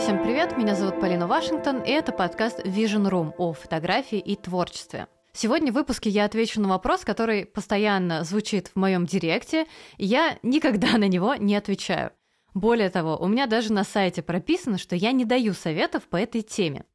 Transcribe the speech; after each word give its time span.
всем 0.00 0.22
привет! 0.22 0.56
Меня 0.56 0.74
зовут 0.74 0.98
Полина 0.98 1.26
Вашингтон, 1.26 1.82
и 1.82 1.90
это 1.90 2.10
подкаст 2.10 2.60
Vision 2.60 3.06
Room 3.10 3.34
о 3.36 3.52
фотографии 3.52 4.18
и 4.18 4.34
творчестве. 4.34 5.08
Сегодня 5.34 5.72
в 5.72 5.74
выпуске 5.74 6.08
я 6.08 6.24
отвечу 6.24 6.58
на 6.58 6.70
вопрос, 6.70 7.04
который 7.04 7.44
постоянно 7.44 8.24
звучит 8.24 8.68
в 8.68 8.76
моем 8.76 9.04
директе, 9.04 9.66
и 9.98 10.06
я 10.06 10.38
никогда 10.42 10.92
на 10.96 11.06
него 11.06 11.34
не 11.34 11.54
отвечаю. 11.54 12.12
Более 12.54 12.88
того, 12.88 13.18
у 13.18 13.28
меня 13.28 13.46
даже 13.46 13.74
на 13.74 13.84
сайте 13.84 14.22
прописано, 14.22 14.78
что 14.78 14.96
я 14.96 15.12
не 15.12 15.26
даю 15.26 15.52
советов 15.52 16.04
по 16.04 16.16
этой 16.16 16.40
теме. 16.40 16.86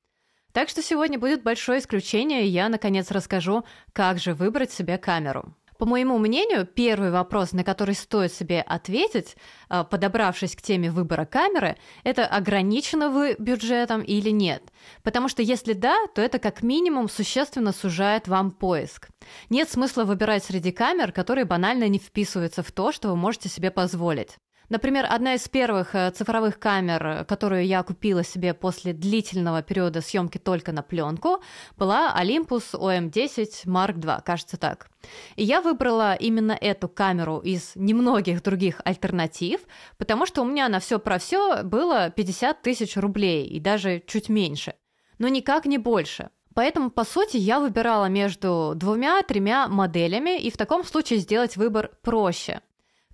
Так 0.52 0.68
что 0.68 0.82
сегодня 0.82 1.20
будет 1.20 1.44
большое 1.44 1.82
исключение, 1.82 2.44
и 2.44 2.50
я, 2.50 2.70
наконец, 2.70 3.12
расскажу, 3.12 3.66
как 3.94 4.18
же 4.18 4.34
выбрать 4.34 4.72
себе 4.72 4.98
камеру. 4.98 5.54
По 5.78 5.86
моему 5.86 6.18
мнению, 6.18 6.66
первый 6.66 7.12
вопрос, 7.12 7.52
на 7.52 7.64
который 7.64 7.96
стоит 7.96 8.32
себе 8.32 8.62
ответить, 8.62 9.36
а, 9.68 9.84
подобравшись 9.84 10.56
к 10.56 10.62
теме 10.62 10.90
выбора 10.90 11.26
камеры, 11.26 11.78
это 12.04 12.26
ограничено 12.26 13.10
вы 13.10 13.36
бюджетом 13.38 14.02
или 14.02 14.30
нет. 14.30 14.64
Потому 15.04 15.28
что 15.28 15.42
если 15.42 15.74
да, 15.74 15.98
то 16.14 16.22
это 16.22 16.40
как 16.40 16.64
минимум 16.64 17.10
существенно 17.10 17.74
сужает 17.74 18.28
вам 18.28 18.52
поиск. 18.52 19.10
Нет 19.50 19.70
смысла 19.70 20.06
выбирать 20.06 20.46
среди 20.46 20.72
камер, 20.72 21.12
которые 21.12 21.46
банально 21.46 21.88
не 21.90 22.00
вписываются 22.00 22.64
в 22.64 22.72
то, 22.72 22.92
что 22.92 23.10
вы 23.10 23.16
можете 23.16 23.50
себе 23.50 23.70
позволить. 23.70 24.38
Например, 24.70 25.06
одна 25.10 25.36
из 25.36 25.48
первых 25.48 25.94
э, 25.94 26.12
цифровых 26.12 26.60
камер, 26.60 27.26
которую 27.26 27.66
я 27.66 27.84
купила 27.84 28.24
себе 28.24 28.54
после 28.54 28.94
длительного 28.94 29.62
периода 29.62 30.02
съемки 30.02 30.38
только 30.38 30.72
на 30.72 30.82
пленку, 30.82 31.42
была 31.78 32.16
Olympus 32.20 32.74
OM10 32.74 33.66
Mark 33.66 33.96
II, 33.96 34.22
кажется 34.24 34.58
так. 34.58 34.90
И 35.36 35.44
я 35.44 35.62
выбрала 35.62 36.16
именно 36.16 36.58
эту 36.60 36.90
камеру 36.90 37.38
из 37.40 37.74
немногих 37.76 38.42
других 38.42 38.82
альтернатив, 38.84 39.62
потому 39.98 40.26
что 40.26 40.42
у 40.42 40.46
меня 40.46 40.68
на 40.70 40.80
все 40.80 41.00
про 41.00 41.20
все 41.20 41.64
было 41.64 42.10
50 42.10 42.62
тысяч 42.62 42.98
рублей 42.98 43.46
и 43.46 43.60
даже 43.60 44.02
чуть 44.08 44.30
меньше. 44.30 44.74
Но 45.20 45.28
никак 45.28 45.66
не 45.66 45.78
больше. 45.78 46.30
Поэтому, 46.56 46.90
по 46.90 47.04
сути, 47.04 47.36
я 47.36 47.60
выбирала 47.60 48.06
между 48.06 48.74
двумя-тремя 48.76 49.68
моделями, 49.68 50.40
и 50.40 50.50
в 50.50 50.58
таком 50.58 50.86
случае 50.86 51.20
сделать 51.20 51.58
выбор 51.58 51.92
проще. 52.02 52.62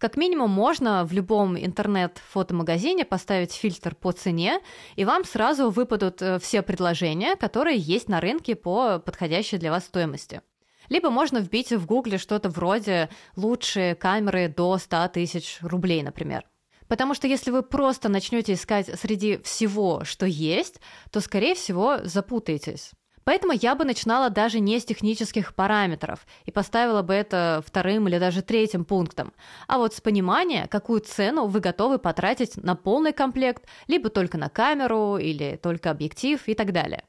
Как 0.02 0.18
минимум 0.18 0.50
можно 0.50 1.06
в 1.06 1.14
любом 1.14 1.56
интернет-фотомагазине 1.56 3.06
поставить 3.06 3.54
фильтр 3.54 3.94
по 3.94 4.12
цене, 4.12 4.60
и 4.96 5.06
вам 5.06 5.24
сразу 5.24 5.70
выпадут 5.70 6.24
э, 6.24 6.40
все 6.40 6.64
предложения, 6.64 7.36
которые 7.36 7.78
есть 7.78 8.10
на 8.10 8.20
рынке 8.20 8.56
по 8.56 8.98
подходящей 8.98 9.60
для 9.60 9.70
вас 9.70 9.86
стоимости. 9.86 10.42
Либо 10.90 11.12
можно 11.12 11.38
вбить 11.38 11.72
в 11.72 11.86
гугле 11.86 12.18
что-то 12.18 12.50
вроде 12.50 13.10
«лучшие 13.36 13.94
камеры 13.94 14.48
до 14.48 14.80
100 14.80 15.10
тысяч 15.10 15.60
рублей», 15.62 16.02
например. 16.02 16.46
Потому 16.88 17.14
что 17.14 17.28
если 17.28 17.52
вы 17.52 17.62
просто 17.62 18.10
начнете 18.10 18.54
искать 18.54 19.00
среди 19.00 19.38
всего, 19.44 20.04
что 20.04 20.26
есть, 20.26 20.82
то, 21.12 21.20
скорее 21.20 21.54
всего, 21.54 22.00
запутаетесь. 22.04 22.94
Поэтому 23.24 23.54
я 23.54 23.76
бы 23.76 23.86
начинала 23.86 24.30
даже 24.30 24.60
не 24.60 24.80
с 24.80 24.86
технических 24.86 25.54
параметров 25.54 26.26
и 26.46 26.52
поставила 26.52 27.02
бы 27.02 27.14
это 27.14 27.64
вторым 27.66 28.08
или 28.08 28.18
даже 28.18 28.42
третьим 28.42 28.86
пунктом, 28.86 29.34
а 29.68 29.78
вот 29.78 29.94
с 29.94 30.02
понимания, 30.02 30.68
какую 30.68 31.02
цену 31.02 31.46
вы 31.46 31.60
готовы 31.60 32.00
потратить 32.00 32.58
на 32.58 32.76
полный 32.76 33.14
комплект, 33.14 33.66
либо 33.88 34.10
только 34.10 34.38
на 34.38 34.50
камеру, 34.50 35.18
или 35.18 35.60
только 35.62 35.92
объектив 35.92 36.42
и 36.48 36.54
так 36.54 36.72
далее. 36.72 37.04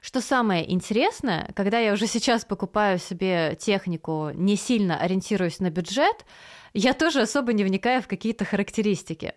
Что 0.00 0.20
самое 0.20 0.70
интересное, 0.70 1.50
когда 1.56 1.78
я 1.78 1.94
уже 1.94 2.06
сейчас 2.06 2.44
покупаю 2.44 2.98
себе 2.98 3.56
технику, 3.58 4.32
не 4.34 4.56
сильно 4.56 4.98
ориентируясь 4.98 5.60
на 5.60 5.70
бюджет, 5.70 6.26
я 6.74 6.92
тоже 6.92 7.22
особо 7.22 7.54
не 7.54 7.64
вникаю 7.64 8.02
в 8.02 8.06
какие-то 8.06 8.44
характеристики. 8.44 9.32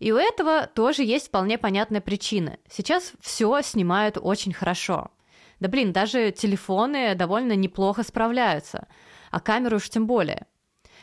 И 0.00 0.10
у 0.10 0.16
этого 0.16 0.66
тоже 0.66 1.04
есть 1.04 1.28
вполне 1.28 1.58
понятная 1.58 2.00
причина. 2.00 2.56
Сейчас 2.68 3.12
все 3.20 3.60
снимают 3.62 4.18
очень 4.20 4.52
хорошо. 4.52 5.12
Да 5.60 5.68
блин, 5.68 5.92
даже 5.92 6.30
телефоны 6.32 7.14
довольно 7.14 7.54
неплохо 7.54 8.02
справляются, 8.02 8.88
а 9.30 9.40
камеры 9.40 9.76
уж 9.76 9.88
тем 9.90 10.06
более. 10.06 10.46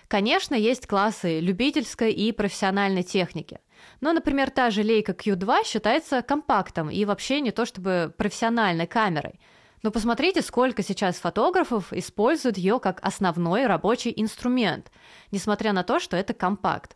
Конечно, 0.07 0.56
есть 0.56 0.88
классы 0.88 1.40
любительской 1.40 2.12
и 2.12 2.31
профессиональной 2.31 3.03
техники. 3.03 3.59
Но, 4.01 4.13
например, 4.13 4.50
та 4.50 4.72
же 4.72 4.81
Leica 4.81 5.16
Q2 5.16 5.66
считается 5.66 6.22
компактом 6.22 6.90
и 6.90 7.06
вообще 7.06 7.41
не 7.41 7.51
то 7.51 7.66
чтобы 7.66 8.13
профессиональной 8.17 8.88
камерой. 8.88 9.40
Но 9.84 9.91
посмотрите, 9.91 10.41
сколько 10.41 10.81
сейчас 10.81 11.17
фотографов 11.17 11.94
используют 11.94 12.57
ее 12.57 12.79
как 12.79 13.00
основной 13.06 13.67
рабочий 13.67 14.12
инструмент, 14.16 14.91
несмотря 15.31 15.72
на 15.72 15.84
то, 15.84 16.00
что 16.00 16.17
это 16.17 16.34
компакт. 16.34 16.96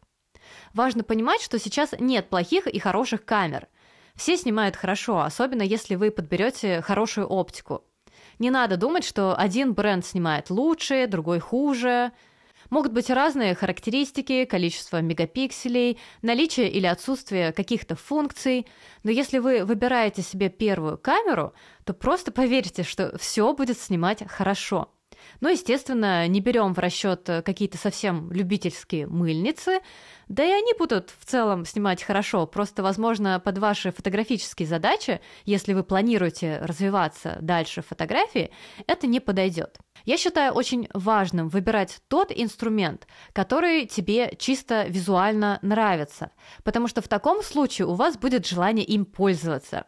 Важно 0.74 1.04
понимать, 1.04 1.42
что 1.42 1.60
сейчас 1.60 1.94
нет 2.00 2.30
плохих 2.30 2.66
и 2.66 2.80
хороших 2.80 3.24
камер– 3.24 3.68
все 4.16 4.38
снимают 4.38 4.76
хорошо, 4.76 5.22
особенно 5.22 5.62
если 5.62 5.96
вы 5.96 6.12
подберете 6.12 6.82
хорошую 6.82 7.28
оптику. 7.28 7.84
Не 8.40 8.50
надо 8.50 8.78
думать, 8.78 9.04
что 9.04 9.36
один 9.36 9.74
бренд 9.74 10.06
снимает 10.06 10.50
лучше, 10.50 11.08
другой 11.08 11.40
хуже. 11.40 12.12
Могут 12.70 12.94
быть 12.94 13.10
разные 13.10 13.54
характеристики, 13.54 14.46
количество 14.46 15.02
мегапикселей, 15.02 16.00
наличие 16.22 16.70
или 16.72 16.88
отсутствие 16.88 17.52
каких-то 17.52 17.96
функций, 17.96 18.66
но 19.04 19.12
если 19.12 19.40
вы 19.40 19.66
выбираете 19.66 20.22
себе 20.22 20.50
первую 20.50 20.98
камеру, 20.98 21.54
то 21.84 21.94
просто 21.94 22.32
поверьте, 22.32 22.84
что 22.84 23.18
все 23.18 23.54
будет 23.54 23.78
снимать 23.78 24.24
хорошо. 24.28 24.90
Но, 25.42 25.48
ну, 25.48 25.54
естественно, 25.56 26.28
не 26.28 26.40
берем 26.40 26.76
в 26.76 26.80
расчет 26.80 27.28
э, 27.28 27.42
какие-то 27.42 27.76
совсем 27.76 28.32
любительские 28.32 29.08
мыльницы, 29.08 29.80
да 30.28 30.46
и 30.46 30.52
они 30.52 30.74
будут 30.78 31.10
в 31.20 31.26
целом 31.26 31.66
снимать 31.66 32.04
хорошо, 32.04 32.46
просто, 32.46 32.84
возможно, 32.84 33.40
под 33.40 33.58
ваши 33.58 33.92
фотографические 33.92 34.68
задачи, 34.68 35.20
если 35.46 35.74
вы 35.74 35.84
планируете 35.84 36.60
развиваться 36.62 37.40
дальше 37.42 37.82
в 37.82 37.88
фотографии, 37.88 38.52
это 38.86 39.08
не 39.08 39.20
подойдет. 39.20 39.80
Я 40.06 40.18
считаю 40.18 40.54
очень 40.54 40.88
важным 40.94 41.50
выбирать 41.50 42.02
тот 42.08 42.32
инструмент, 42.32 43.08
который 43.34 43.88
тебе 43.88 44.36
чисто 44.38 44.86
визуально 44.88 45.58
нравится, 45.64 46.32
потому 46.64 46.88
что 46.88 47.02
в 47.02 47.08
таком 47.08 47.42
случае 47.42 47.88
у 47.88 47.96
вас 47.96 48.16
будет 48.16 48.46
желание 48.46 48.86
им 48.86 49.06
пользоваться. 49.06 49.86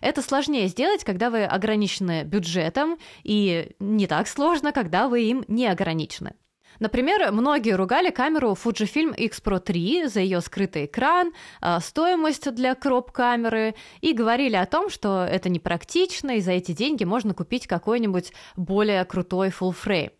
Это 0.00 0.22
сложнее 0.22 0.68
сделать, 0.68 1.04
когда 1.04 1.30
вы 1.30 1.44
ограничены 1.44 2.24
бюджетом, 2.24 2.98
и 3.22 3.70
не 3.78 4.06
так 4.06 4.28
сложно, 4.28 4.72
когда 4.72 5.08
вы 5.08 5.22
им 5.22 5.44
не 5.48 5.66
ограничены. 5.66 6.34
Например, 6.78 7.32
многие 7.32 7.74
ругали 7.74 8.10
камеру 8.10 8.52
Fujifilm 8.52 9.14
X 9.16 9.40
Pro 9.42 9.58
3 9.58 10.08
за 10.08 10.20
ее 10.20 10.40
скрытый 10.40 10.84
экран, 10.84 11.32
а, 11.60 11.80
стоимость 11.80 12.52
для 12.54 12.74
кроп-камеры 12.74 13.74
и 14.00 14.12
говорили 14.12 14.56
о 14.56 14.66
том, 14.66 14.90
что 14.90 15.24
это 15.24 15.48
непрактично, 15.48 16.32
и 16.32 16.40
за 16.40 16.52
эти 16.52 16.72
деньги 16.72 17.04
можно 17.04 17.34
купить 17.34 17.66
какой-нибудь 17.66 18.32
более 18.56 19.04
крутой 19.04 19.48
full 19.48 19.74
frame. 19.74 20.12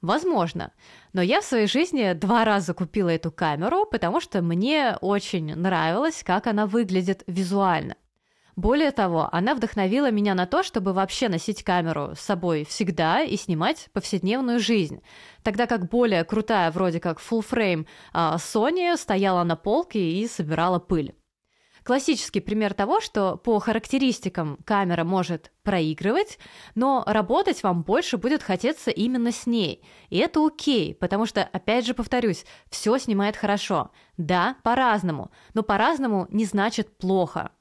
Возможно. 0.00 0.72
Но 1.12 1.22
я 1.22 1.40
в 1.40 1.44
своей 1.44 1.66
жизни 1.66 2.12
два 2.12 2.44
раза 2.44 2.72
купила 2.72 3.08
эту 3.08 3.32
камеру, 3.32 3.84
потому 3.84 4.20
что 4.20 4.42
мне 4.42 4.96
очень 5.00 5.54
нравилось, 5.56 6.22
как 6.24 6.46
она 6.46 6.66
выглядит 6.66 7.24
визуально. 7.26 7.96
Более 8.58 8.90
того, 8.90 9.28
она 9.30 9.54
вдохновила 9.54 10.10
меня 10.10 10.34
на 10.34 10.44
то, 10.44 10.64
чтобы 10.64 10.92
вообще 10.92 11.28
носить 11.28 11.62
камеру 11.62 12.16
с 12.16 12.20
собой 12.20 12.64
всегда 12.64 13.22
и 13.22 13.36
снимать 13.36 13.88
повседневную 13.92 14.58
жизнь. 14.58 15.00
Тогда 15.44 15.68
как 15.68 15.88
более 15.88 16.24
крутая, 16.24 16.72
вроде 16.72 16.98
как 16.98 17.20
full 17.20 17.46
frame 17.48 17.86
а, 18.12 18.34
Sony 18.34 18.96
стояла 18.96 19.44
на 19.44 19.54
полке 19.54 20.00
и 20.00 20.26
собирала 20.26 20.80
пыль. 20.80 21.14
Классический 21.84 22.40
пример 22.40 22.74
того, 22.74 23.00
что 23.00 23.36
по 23.36 23.60
характеристикам 23.60 24.58
камера 24.64 25.04
может 25.04 25.52
проигрывать, 25.62 26.40
но 26.74 27.04
работать 27.06 27.62
вам 27.62 27.84
больше 27.84 28.16
будет 28.16 28.42
хотеться 28.42 28.90
именно 28.90 29.30
с 29.30 29.46
ней. 29.46 29.84
И 30.10 30.18
это 30.18 30.44
окей, 30.44 30.96
потому 30.96 31.26
что, 31.26 31.44
опять 31.44 31.86
же 31.86 31.94
повторюсь, 31.94 32.44
все 32.70 32.98
снимает 32.98 33.36
хорошо. 33.36 33.92
Да, 34.16 34.56
по-разному, 34.64 35.30
но 35.54 35.62
по-разному 35.62 36.26
не 36.30 36.44
значит 36.44 36.98
плохо. 36.98 37.52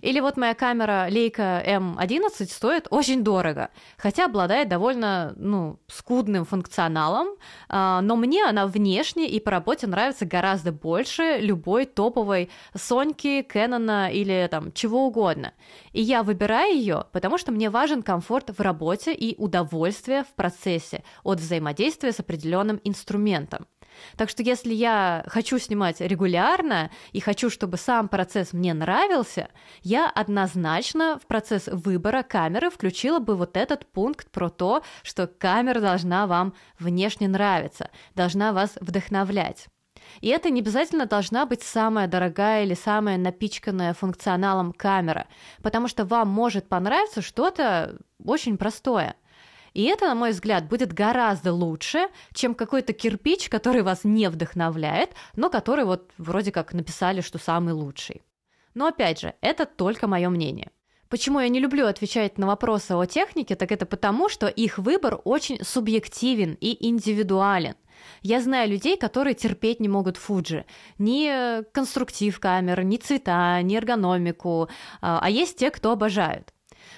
Или 0.00 0.20
вот 0.20 0.36
моя 0.36 0.54
камера 0.54 1.08
Leica 1.08 1.64
M11 1.66 2.50
стоит 2.50 2.86
очень 2.90 3.22
дорого, 3.24 3.70
хотя 3.96 4.26
обладает 4.26 4.68
довольно, 4.68 5.32
ну, 5.36 5.78
скудным 5.88 6.44
функционалом, 6.44 7.28
а, 7.68 8.00
но 8.00 8.16
мне 8.16 8.44
она 8.44 8.66
внешне 8.66 9.28
и 9.28 9.40
по 9.40 9.50
работе 9.50 9.86
нравится 9.86 10.26
гораздо 10.26 10.72
больше 10.72 11.38
любой 11.40 11.86
топовой 11.86 12.50
Соньки, 12.74 13.42
Кэнона 13.42 14.10
или 14.12 14.48
там 14.50 14.72
чего 14.72 15.06
угодно. 15.06 15.52
И 15.92 16.02
я 16.02 16.22
выбираю 16.22 16.74
ее, 16.74 17.06
потому 17.12 17.38
что 17.38 17.52
мне 17.52 17.70
важен 17.70 18.02
комфорт 18.02 18.50
в 18.50 18.60
работе 18.60 19.12
и 19.14 19.36
удовольствие 19.40 20.24
в 20.24 20.34
процессе 20.34 21.02
от 21.22 21.40
взаимодействия 21.40 22.12
с 22.12 22.20
определенным 22.20 22.80
инструментом. 22.84 23.66
Так 24.16 24.28
что 24.28 24.42
если 24.42 24.72
я 24.72 25.24
хочу 25.26 25.58
снимать 25.58 26.00
регулярно 26.00 26.90
и 27.12 27.20
хочу, 27.20 27.50
чтобы 27.50 27.76
сам 27.76 28.08
процесс 28.08 28.52
мне 28.52 28.74
нравился, 28.74 29.48
я 29.82 30.08
однозначно 30.08 31.18
в 31.18 31.26
процесс 31.26 31.68
выбора 31.68 32.22
камеры 32.22 32.70
включила 32.70 33.18
бы 33.18 33.36
вот 33.36 33.56
этот 33.56 33.90
пункт 33.90 34.30
про 34.30 34.48
то, 34.48 34.82
что 35.02 35.26
камера 35.26 35.80
должна 35.80 36.26
вам 36.26 36.54
внешне 36.78 37.28
нравиться, 37.28 37.90
должна 38.14 38.52
вас 38.52 38.76
вдохновлять. 38.80 39.66
И 40.20 40.28
это 40.28 40.50
не 40.50 40.60
обязательно 40.60 41.06
должна 41.06 41.46
быть 41.46 41.62
самая 41.62 42.06
дорогая 42.06 42.64
или 42.64 42.74
самая 42.74 43.18
напичканная 43.18 43.94
функционалом 43.94 44.72
камера, 44.72 45.26
потому 45.62 45.88
что 45.88 46.04
вам 46.04 46.28
может 46.28 46.68
понравиться 46.68 47.22
что-то 47.22 47.98
очень 48.24 48.58
простое. 48.58 49.16
И 49.74 49.84
это, 49.84 50.06
на 50.06 50.14
мой 50.14 50.30
взгляд, 50.30 50.68
будет 50.68 50.92
гораздо 50.92 51.52
лучше, 51.52 52.08
чем 52.34 52.54
какой-то 52.54 52.92
кирпич, 52.92 53.48
который 53.48 53.82
вас 53.82 54.00
не 54.04 54.28
вдохновляет, 54.28 55.10
но 55.34 55.50
который 55.50 55.84
вот 55.84 56.10
вроде 56.18 56.52
как 56.52 56.74
написали, 56.74 57.20
что 57.20 57.38
самый 57.38 57.74
лучший. 57.74 58.22
Но 58.74 58.86
опять 58.86 59.20
же, 59.20 59.34
это 59.40 59.66
только 59.66 60.06
мое 60.06 60.28
мнение. 60.28 60.70
Почему 61.08 61.40
я 61.40 61.48
не 61.48 61.60
люблю 61.60 61.86
отвечать 61.86 62.38
на 62.38 62.46
вопросы 62.46 62.92
о 62.92 63.04
технике, 63.04 63.54
так 63.54 63.70
это 63.70 63.84
потому, 63.84 64.30
что 64.30 64.46
их 64.46 64.78
выбор 64.78 65.20
очень 65.24 65.62
субъективен 65.62 66.56
и 66.58 66.88
индивидуален. 66.88 67.74
Я 68.22 68.40
знаю 68.40 68.70
людей, 68.70 68.96
которые 68.96 69.34
терпеть 69.34 69.78
не 69.78 69.88
могут 69.88 70.16
Фуджи. 70.16 70.64
Ни 70.98 71.62
конструктив 71.72 72.40
камер, 72.40 72.82
ни 72.84 72.96
цвета, 72.96 73.60
ни 73.62 73.76
эргономику. 73.76 74.70
А, 75.02 75.20
а 75.22 75.28
есть 75.30 75.58
те, 75.58 75.70
кто 75.70 75.92
обожают. 75.92 76.52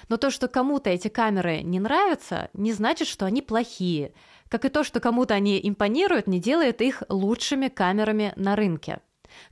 Но 0.09 0.17
то, 0.17 0.29
что 0.29 0.47
кому-то 0.47 0.89
эти 0.89 1.07
камеры 1.07 1.61
не 1.61 1.79
нравятся, 1.79 2.49
не 2.53 2.73
значит, 2.73 3.07
что 3.07 3.25
они 3.25 3.41
плохие. 3.41 4.13
Как 4.49 4.65
и 4.65 4.69
то, 4.69 4.83
что 4.83 4.99
кому-то 4.99 5.33
они 5.33 5.59
импонируют, 5.61 6.27
не 6.27 6.39
делает 6.39 6.81
их 6.81 7.03
лучшими 7.09 7.67
камерами 7.67 8.33
на 8.35 8.55
рынке. 8.55 8.99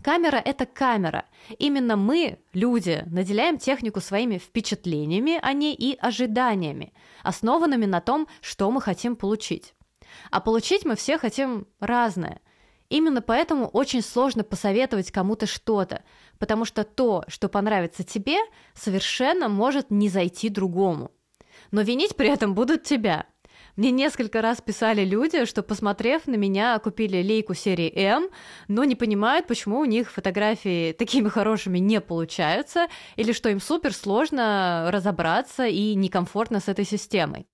Камера— 0.02 0.38
это 0.46 0.66
камера. 0.66 1.26
Именно 1.58 1.96
мы, 1.98 2.40
люди, 2.54 3.04
наделяем 3.08 3.58
технику 3.58 4.00
своими 4.02 4.38
впечатлениями 4.38 5.40
о 5.42 5.54
ней 5.54 5.74
и 5.74 5.98
ожиданиями, 6.00 6.94
основанными 7.24 7.86
на 7.86 8.02
том, 8.02 8.28
что 8.42 8.70
мы 8.72 8.82
хотим 8.82 9.16
получить. 9.16 9.74
А 10.32 10.40
получить 10.40 10.86
мы 10.86 10.96
все 10.96 11.18
хотим 11.18 11.68
разное. 11.80 12.40
Именно 12.94 13.24
поэтому 13.24 13.66
очень 13.70 14.04
сложно 14.04 14.44
посоветовать 14.44 15.10
кому-то 15.10 15.48
что-то, 15.48 16.04
потому 16.38 16.64
что 16.64 16.84
то, 16.84 17.24
что 17.28 17.50
понравится 17.50 18.04
тебе, 18.04 18.38
совершенно 18.76 19.50
может 19.50 19.90
не 19.90 20.10
зайти 20.10 20.48
другому. 20.48 21.10
Но 21.72 21.82
винить 21.82 22.16
при 22.16 22.30
этом 22.30 22.54
будут 22.54 22.84
тебя. 22.84 23.26
Мне 23.78 23.90
несколько 23.90 24.44
раз 24.44 24.62
писали 24.62 25.04
люди, 25.04 25.46
что, 25.46 25.64
посмотрев 25.64 26.28
на 26.28 26.36
меня, 26.36 26.78
купили 26.78 27.18
лейку 27.24 27.56
серии 27.56 27.92
М, 27.96 28.30
но 28.68 28.84
не 28.84 28.96
понимают, 28.96 29.48
почему 29.48 29.80
у 29.80 29.86
них 29.86 30.12
фотографии 30.12 30.92
такими 30.92 31.30
хорошими 31.30 31.80
не 31.80 32.00
получаются, 32.00 32.90
или 33.16 33.32
что 33.32 33.50
им 33.50 33.60
супер 33.60 33.92
сложно 33.96 34.88
разобраться 34.92 35.66
и 35.66 35.96
некомфортно 35.96 36.60
с 36.60 36.68
этой 36.68 36.86
системой 36.86 37.48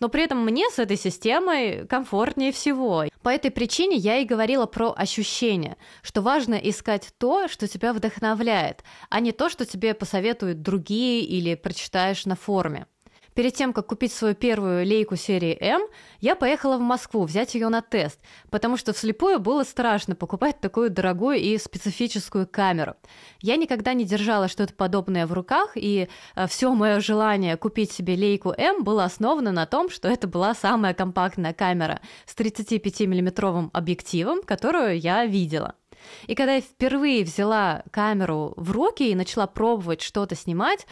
но 0.00 0.08
при 0.08 0.24
этом 0.24 0.44
мне 0.44 0.68
с 0.70 0.78
этой 0.78 0.96
системой 0.96 1.86
комфортнее 1.86 2.52
всего. 2.52 3.04
По 3.22 3.30
этой 3.30 3.50
причине 3.50 3.96
я 3.96 4.16
и 4.18 4.24
говорила 4.24 4.66
про 4.66 4.94
ощущения, 4.96 5.76
что 6.02 6.22
важно 6.22 6.54
искать 6.54 7.12
то, 7.18 7.48
что 7.48 7.66
тебя 7.68 7.92
вдохновляет, 7.92 8.84
а 9.10 9.20
не 9.20 9.32
то, 9.32 9.48
что 9.48 9.66
тебе 9.66 9.94
посоветуют 9.94 10.62
другие 10.62 11.22
или 11.22 11.54
прочитаешь 11.54 12.26
на 12.26 12.36
форуме. 12.36 12.86
Перед 13.38 13.54
тем, 13.54 13.72
как 13.72 13.86
купить 13.86 14.12
свою 14.12 14.34
первую 14.34 14.84
лейку 14.84 15.14
серии 15.14 15.56
М, 15.60 15.82
я 16.18 16.34
поехала 16.34 16.76
в 16.76 16.80
Москву 16.80 17.22
взять 17.22 17.54
ее 17.54 17.68
на 17.68 17.82
тест, 17.82 18.18
потому 18.50 18.76
что 18.76 18.92
вслепую 18.92 19.38
было 19.38 19.62
страшно 19.62 20.16
покупать 20.16 20.60
такую 20.60 20.90
дорогую 20.90 21.36
и 21.36 21.56
специфическую 21.56 22.48
камеру. 22.48 22.96
Я 23.40 23.54
никогда 23.54 23.94
не 23.94 24.04
держала 24.04 24.48
что-то 24.48 24.74
подобное 24.74 25.24
в 25.24 25.32
руках, 25.32 25.76
и 25.76 26.08
э, 26.34 26.46
все 26.48 26.74
мое 26.74 26.98
желание 26.98 27.56
купить 27.56 27.92
себе 27.92 28.16
лейку 28.16 28.52
М 28.58 28.82
было 28.82 29.04
основано 29.04 29.52
на 29.52 29.66
том, 29.66 29.88
что 29.88 30.08
это 30.08 30.26
была 30.26 30.52
самая 30.52 30.92
компактная 30.92 31.54
камера 31.54 32.00
с 32.26 32.34
35-миллиметровым 32.34 33.70
объективом, 33.72 34.42
которую 34.42 34.98
я 34.98 35.24
видела. 35.24 35.76
И 36.26 36.34
когда 36.34 36.54
я 36.54 36.60
впервые 36.60 37.24
взяла 37.24 37.82
камеру 37.90 38.54
в 38.56 38.72
руки 38.72 39.08
и 39.08 39.14
начала 39.14 39.46
пробовать 39.46 40.02
что-то 40.02 40.34
снимать, 40.34 40.86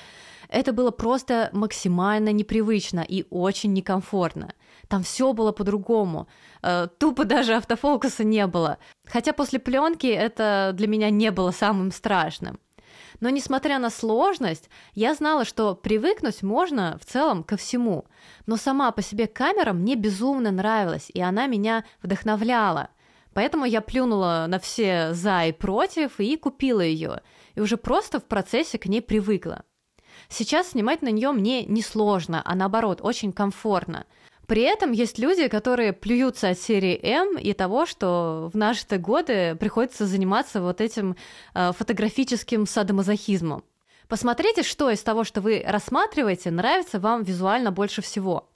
это 0.48 0.72
было 0.72 0.90
просто 0.90 1.50
максимально 1.52 2.32
непривычно 2.32 3.00
и 3.00 3.26
очень 3.31 3.72
некомфортно. 3.72 4.54
Там 4.88 5.02
все 5.02 5.32
было 5.32 5.52
по-другому. 5.52 6.28
Э, 6.62 6.88
тупо 6.98 7.25
даже 7.25 7.54
автофокуса 7.54 8.25
не 8.25 8.46
было. 8.46 8.78
Хотя 9.06 9.32
после 9.32 9.58
пленки 9.58 10.06
это 10.06 10.70
для 10.75 10.87
меня 10.87 11.10
не 11.10 11.31
было 11.31 11.50
самым 11.50 11.90
страшным. 11.90 12.58
Но 13.20 13.31
несмотря 13.31 13.78
на 13.78 13.90
сложность, 13.90 14.69
я 14.94 15.14
знала, 15.14 15.44
что 15.44 15.75
привыкнуть 15.75 16.43
можно 16.43 16.99
в 17.00 17.06
целом 17.06 17.42
ко 17.42 17.56
всему. 17.56 18.04
Но 18.46 18.56
сама 18.56 18.90
по 18.92 19.02
себе 19.02 19.26
камера 19.26 19.72
мне 19.72 19.94
безумно 19.94 20.50
нравилась, 20.50 21.10
и 21.12 21.20
она 21.20 21.46
меня 21.46 21.84
вдохновляла. 22.02 22.90
Поэтому 23.32 23.64
я 23.64 23.81
плюнула 23.81 24.46
на 24.49 24.58
все 24.58 25.12
за 25.12 25.46
и 25.46 25.52
против 25.52 26.20
и 26.20 26.37
купила 26.37 26.81
ее. 26.81 27.20
И 27.54 27.60
уже 27.60 27.76
просто 27.76 28.19
в 28.19 28.25
процессе 28.25 28.78
к 28.78 28.87
ней 28.87 29.02
привыкла. 29.02 29.62
Сейчас 30.28 30.70
снимать 30.70 31.02
на 31.02 31.08
нее 31.08 31.32
мне 31.32 31.64
не 31.64 31.82
сложно, 31.82 32.43
а 32.44 32.55
наоборот, 32.55 33.00
очень 33.02 33.32
комфортно. 33.32 34.06
При 34.46 34.62
этом 34.62 34.93
есть 34.93 35.19
люди, 35.19 35.49
которые 35.49 35.93
плюются 35.93 36.50
от 36.50 36.58
серии 36.58 36.99
М 37.02 37.37
и 37.37 37.52
того, 37.52 37.84
что 37.84 38.50
в 38.52 38.56
наши 38.56 38.87
годы 38.99 39.56
приходится 39.56 40.06
заниматься 40.06 40.61
вот 40.61 40.81
этим 40.81 41.17
э, 41.55 41.73
фотографическим 41.73 42.67
садомазохизмом. 42.67 43.64
Посмотрите, 44.08 44.62
что 44.62 44.88
из 44.90 45.02
того, 45.02 45.25
что 45.25 45.40
вы 45.40 45.64
рассматриваете, 45.67 46.52
нравится 46.52 47.00
вам 47.00 47.25
визуально 47.25 47.73
больше 47.73 48.02
всего. 48.02 48.49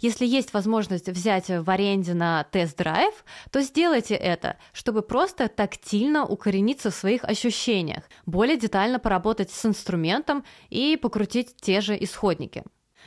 Если 0.00 0.26
есть 0.26 0.52
возможность 0.52 1.08
взять 1.08 1.48
в 1.48 1.68
аренде 1.70 2.14
на 2.14 2.44
тест-драйв, 2.44 3.24
то 3.50 3.60
сделайте 3.60 4.14
это, 4.14 4.58
чтобы 4.72 5.02
просто 5.02 5.48
тактильно 5.48 6.24
укорениться 6.24 6.90
в 6.90 6.94
своих 6.94 7.24
ощущениях, 7.24 8.04
более 8.26 8.56
детально 8.56 8.98
поработать 8.98 9.50
с 9.50 9.66
инструментом 9.66 10.44
и 10.70 10.96
покрутить 10.96 11.56
те 11.60 11.80
же 11.80 11.96
исходники. 12.02 12.64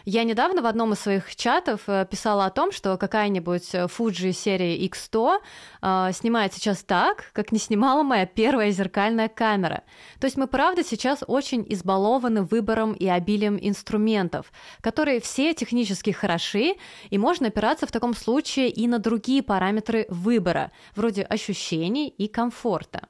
Я 0.10 0.24
недавно 0.24 0.62
в 0.62 0.66
одном 0.68 0.94
из 0.94 1.00
своих 1.02 1.36
чатов 1.36 1.82
э, 1.88 2.08
писала 2.10 2.46
о 2.46 2.50
том, 2.50 2.72
что 2.72 2.96
какая-нибудь 2.96 3.76
э, 3.76 3.88
Fuji 3.88 4.32
серии 4.32 4.90
X100 4.90 5.40
э, 5.82 6.12
снимает 6.14 6.54
сейчас 6.54 6.82
так, 6.82 7.26
как 7.34 7.52
не 7.52 7.60
снимала 7.60 8.04
моя 8.04 8.26
первая 8.26 8.72
зеркальная 8.72 9.28
камера. 9.28 9.84
То 10.22 10.28
есть 10.28 10.38
мы, 10.38 10.48
правда, 10.48 10.86
сейчас 10.86 11.26
очень 11.28 11.66
избалованы 11.68 12.44
выбором 12.44 12.94
и 12.94 13.06
обилием 13.06 13.60
инструментов, 13.62 14.54
которые 14.80 15.20
все 15.20 15.54
технически 15.54 16.12
хороши, 16.12 16.76
и 17.10 17.18
можно 17.18 17.48
опираться 17.48 17.86
в 17.86 17.92
таком 17.92 18.14
случае 18.14 18.70
и 18.70 18.88
на 18.88 19.00
другие 19.00 19.44
параметры 19.44 20.06
выбора, 20.08 20.72
вроде 20.96 21.24
ощущений 21.24 22.08
и 22.08 22.30
комфорта. 22.30 23.10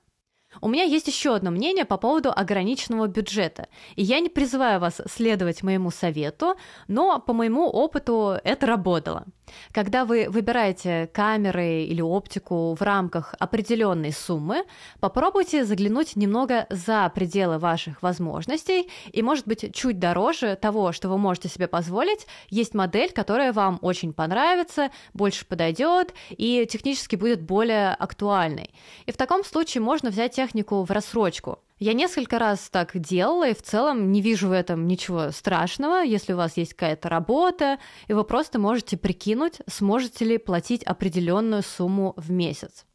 У 0.61 0.69
меня 0.69 0.83
есть 0.83 1.07
еще 1.07 1.35
одно 1.35 1.51
мнение 1.51 1.85
по 1.85 1.97
поводу 1.97 2.31
ограниченного 2.35 3.07
бюджета. 3.07 3.67
И 3.95 4.03
я 4.03 4.19
не 4.19 4.29
призываю 4.29 4.79
вас 4.79 5.01
следовать 5.09 5.63
моему 5.63 5.91
совету, 5.91 6.55
но 6.87 7.19
по 7.19 7.33
моему 7.33 7.67
опыту 7.67 8.37
это 8.43 8.65
работало. 8.65 9.25
Когда 9.71 10.05
вы 10.05 10.27
выбираете 10.29 11.09
камеры 11.13 11.83
или 11.83 12.01
оптику 12.01 12.75
в 12.75 12.81
рамках 12.81 13.33
определенной 13.39 14.11
суммы, 14.11 14.65
попробуйте 14.99 15.63
заглянуть 15.63 16.15
немного 16.15 16.67
за 16.69 17.09
пределы 17.13 17.57
ваших 17.57 18.01
возможностей, 18.01 18.89
и, 19.11 19.21
может 19.21 19.47
быть, 19.47 19.73
чуть 19.73 19.99
дороже 19.99 20.57
того, 20.61 20.91
что 20.91 21.09
вы 21.09 21.17
можете 21.17 21.47
себе 21.49 21.67
позволить, 21.67 22.27
есть 22.49 22.73
модель, 22.73 23.11
которая 23.11 23.53
вам 23.53 23.79
очень 23.81 24.13
понравится, 24.13 24.91
больше 25.13 25.45
подойдет 25.45 26.13
и 26.29 26.67
технически 26.69 27.15
будет 27.15 27.41
более 27.41 27.91
актуальной. 27.91 28.73
И 29.05 29.11
в 29.11 29.17
таком 29.17 29.43
случае 29.43 29.81
можно 29.81 30.09
взять 30.09 30.37
технику 30.47 30.83
в 30.83 30.91
рассрочку. 30.91 31.59
Я 31.79 31.93
несколько 31.93 32.39
раз 32.39 32.69
так 32.69 32.97
делала, 32.97 33.49
и 33.49 33.53
в 33.53 33.61
целом 33.61 34.11
не 34.11 34.21
вижу 34.21 34.47
в 34.47 34.51
этом 34.51 34.87
ничего 34.87 35.31
страшного, 35.31 36.03
если 36.03 36.33
у 36.33 36.37
вас 36.37 36.57
есть 36.57 36.73
какая-то 36.73 37.09
работа, 37.09 37.77
и 38.07 38.13
вы 38.13 38.23
просто 38.23 38.57
можете 38.57 38.97
прикинуть, 38.97 39.59
сможете 39.67 40.25
ли 40.25 40.37
платить 40.39 40.83
определенную 40.83 41.61
сумму 41.61 42.13
в 42.17 42.31
месяц. 42.31 42.85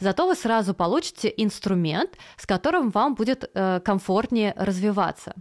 Зато 0.00 0.26
вы 0.26 0.34
сразу 0.34 0.72
получите 0.72 1.32
инструмент, 1.36 2.10
с 2.36 2.46
которым 2.46 2.90
вам 2.90 3.14
будет 3.14 3.50
э, 3.52 3.80
комфортнее 3.80 4.54
развиваться. 4.56 5.34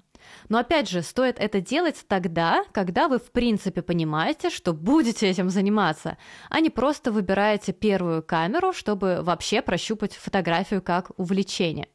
Но 0.50 0.58
опять 0.58 0.90
же, 0.90 1.02
стоит 1.02 1.40
это 1.40 1.62
делать 1.62 2.06
тогда, 2.08 2.64
когда 2.72 3.08
вы 3.08 3.20
в 3.20 3.32
принципе 3.32 3.82
понимаете, 3.82 4.50
что 4.50 4.74
будете 4.74 5.28
этим 5.28 5.50
заниматься, 5.50 6.18
а 6.50 6.60
не 6.60 6.70
просто 6.70 7.12
выбираете 7.12 7.74
первую 7.74 8.24
камеру, 8.24 8.74
чтобы 8.74 9.20
вообще 9.22 9.62
прощупать 9.62 10.14
фотографию 10.14 10.82
как 10.82 11.12
увлечение. 11.18 11.88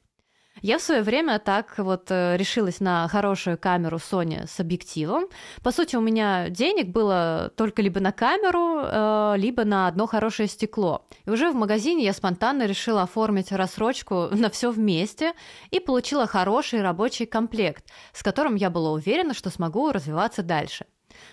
Я 0.60 0.78
в 0.78 0.82
свое 0.82 1.02
время 1.02 1.38
так 1.38 1.78
вот 1.78 2.10
э, 2.10 2.36
решилась 2.36 2.80
на 2.80 3.08
хорошую 3.08 3.58
камеру 3.58 3.96
Sony 3.96 4.46
с 4.46 4.60
объективом. 4.60 5.24
По 5.62 5.72
сути, 5.72 5.96
у 5.96 6.00
меня 6.00 6.50
денег 6.50 6.88
было 6.88 7.52
только 7.56 7.80
либо 7.82 8.00
на 8.00 8.12
камеру, 8.12 8.80
э, 8.84 9.34
либо 9.38 9.64
на 9.64 9.88
одно 9.88 10.06
хорошее 10.06 10.48
стекло. 10.48 11.06
И 11.24 11.30
уже 11.30 11.50
в 11.50 11.54
магазине 11.54 12.04
я 12.04 12.12
спонтанно 12.12 12.66
решила 12.66 13.02
оформить 13.02 13.50
рассрочку 13.50 14.28
на 14.30 14.50
все 14.50 14.70
вместе 14.70 15.32
и 15.70 15.80
получила 15.80 16.26
хороший 16.26 16.82
рабочий 16.82 17.26
комплект, 17.26 17.84
с 18.12 18.22
которым 18.22 18.54
я 18.54 18.68
была 18.68 18.92
уверена, 18.92 19.34
что 19.34 19.50
смогу 19.50 19.90
развиваться 19.90 20.42
дальше. 20.42 20.84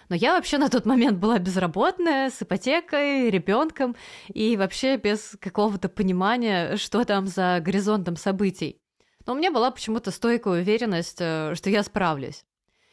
Но 0.09 0.15
я 0.15 0.33
вообще 0.33 0.57
на 0.57 0.69
тот 0.69 0.85
момент 0.85 1.19
была 1.19 1.39
безработная, 1.39 2.29
с 2.29 2.41
ипотекой, 2.41 3.29
ребенком 3.29 3.95
и 4.27 4.57
вообще 4.57 4.97
без 4.97 5.37
какого-то 5.39 5.89
понимания, 5.89 6.77
что 6.77 7.03
там 7.05 7.27
за 7.27 7.59
горизонтом 7.61 8.15
событий. 8.15 8.79
Но 9.25 9.33
у 9.33 9.35
меня 9.35 9.51
была 9.51 9.71
почему-то 9.71 10.11
стойкая 10.11 10.61
уверенность, 10.61 11.17
э, 11.19 11.53
что 11.55 11.69
я 11.69 11.83
справлюсь. 11.83 12.45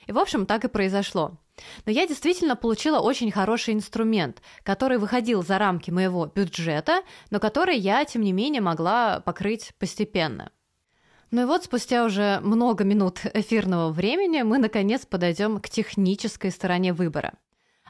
И, 0.06 0.12
в 0.12 0.18
общем, 0.18 0.46
так 0.46 0.64
и 0.64 0.68
произошло. 0.68 1.38
Но 1.84 1.92
я 1.92 2.06
действительно 2.06 2.56
получила 2.56 3.00
очень 3.00 3.30
хороший 3.30 3.74
инструмент, 3.74 4.42
который 4.62 4.98
выходил 4.98 5.42
за 5.42 5.58
рамки 5.58 5.90
моего 5.90 6.26
бюджета, 6.26 7.02
но 7.30 7.40
который 7.40 7.76
я, 7.76 8.04
тем 8.04 8.22
не 8.22 8.32
менее, 8.32 8.60
могла 8.60 9.20
покрыть 9.20 9.72
постепенно. 9.78 10.52
Ну 11.30 11.42
и 11.42 11.44
вот 11.44 11.64
спустя 11.64 12.04
уже 12.04 12.40
много 12.42 12.84
минут 12.84 13.20
эфирного 13.34 13.90
времени 13.90 14.42
мы 14.42 14.58
наконец 14.58 15.06
подойдем 15.06 15.60
к 15.60 15.68
технической 15.68 16.50
стороне 16.50 16.92
выбора. 16.92 17.34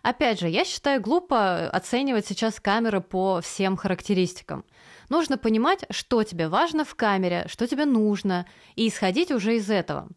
Опять 0.02 0.40
же, 0.40 0.48
я 0.48 0.64
считаю 0.64 1.02
глупо 1.02 1.68
оценивать 1.68 2.26
сейчас 2.26 2.60
камеры 2.60 3.00
по 3.00 3.40
всем 3.40 3.76
характеристикам. 3.76 4.64
Нужно 5.08 5.38
понимать, 5.38 5.84
что 5.90 6.22
тебе 6.22 6.48
важно 6.48 6.84
в 6.84 6.94
камере, 6.94 7.46
что 7.48 7.66
тебе 7.66 7.84
нужно, 7.84 8.46
и 8.74 8.88
исходить 8.88 9.30
уже 9.30 9.56
из 9.56 9.70
этого. 9.70 10.08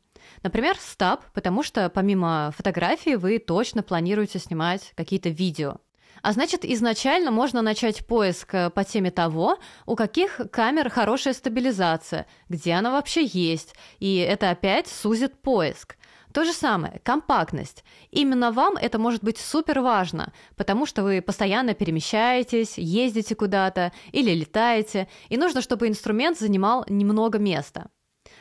Например, 0.43 0.75
стаб, 0.79 1.23
потому 1.33 1.63
что 1.63 1.89
помимо 1.89 2.53
фотографии 2.55 3.15
вы 3.15 3.39
точно 3.39 3.83
планируете 3.83 4.39
снимать 4.39 4.93
какие-то 4.95 5.29
видео. 5.29 5.77
А 6.21 6.33
значит, 6.33 6.65
изначально 6.65 7.31
можно 7.31 7.61
начать 7.61 8.05
поиск 8.05 8.53
э, 8.53 8.69
по 8.69 8.83
теме 8.83 9.11
того, 9.11 9.57
у 9.85 9.95
каких 9.95 10.41
камер 10.51 10.89
хорошая 10.89 11.33
стабилизация, 11.33 12.25
где 12.49 12.73
она 12.73 12.91
вообще 12.91 13.23
есть, 13.25 13.73
и 13.99 14.17
это 14.17 14.49
опять 14.49 14.87
сузит 14.87 15.41
поиск. 15.41 15.95
То 16.33 16.43
же 16.43 16.53
самое, 16.53 17.01
компактность. 17.03 17.83
Именно 18.11 18.51
вам 18.51 18.77
это 18.77 18.99
может 18.99 19.23
быть 19.23 19.39
супер 19.39 19.79
важно, 19.79 20.31
потому 20.55 20.85
что 20.85 21.01
вы 21.03 21.21
постоянно 21.21 21.73
перемещаетесь, 21.73 22.77
ездите 22.77 23.33
куда-то 23.35 23.91
или 24.11 24.31
летаете, 24.31 25.07
и 25.29 25.37
нужно, 25.37 25.61
чтобы 25.61 25.87
инструмент 25.87 26.37
занимал 26.37 26.85
немного 26.87 27.39
места. 27.39 27.89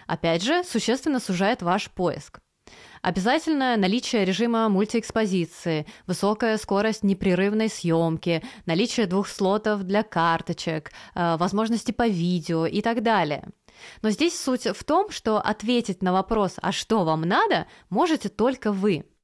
Опять 0.07 0.43
же, 0.43 0.65
существенно 0.65 1.19
сужает 1.19 1.63
ваш 1.63 1.91
поиск. 1.91 2.41
Обязательно 3.01 3.77
наличие 3.77 4.25
режима 4.25 4.69
мультиэкспозиции, 4.69 5.87
высокая 6.07 6.59
скорость 6.59 7.05
непрерывной 7.05 7.69
съемки, 7.69 8.43
наличие 8.67 9.07
двух 9.07 9.29
слотов 9.29 9.85
для 9.85 10.03
карточек, 10.03 10.91
э, 11.15 11.37
возможности 11.37 11.93
по 11.93 12.07
видео 12.07 12.67
и 12.67 12.83
так 12.83 13.03
далее. 13.03 13.49
Но 14.03 14.11
здесь 14.11 14.39
суть 14.39 14.67
в 14.67 14.85
том, 14.85 15.11
что 15.11 15.39
ответить 15.39 16.03
на 16.03 16.13
вопрос 16.13 16.57
«а 16.61 16.73
что 16.73 17.05
вам 17.05 17.23
надо?» 17.23 17.67
можете 17.91 18.29
только 18.29 18.73
вы– 18.73 19.05